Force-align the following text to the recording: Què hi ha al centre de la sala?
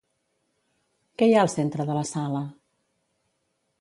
Què 1.21 1.27
hi 1.29 1.35
ha 1.37 1.43
al 1.47 1.51
centre 1.57 1.87
de 1.91 1.99
la 1.99 2.03
sala? 2.13 2.45